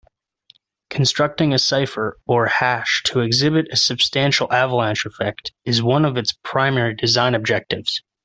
Constructing 0.89 1.53
a 1.53 1.59
cipher 1.59 2.17
or 2.25 2.47
hash 2.47 3.03
to 3.05 3.19
exhibit 3.19 3.67
a 3.71 3.77
substantial 3.77 4.51
avalanche 4.51 5.05
effect 5.05 5.51
is 5.63 5.83
one 5.83 6.05
of 6.05 6.17
its 6.17 6.33
primary 6.43 6.95
design 6.95 7.35
objectives. 7.35 8.01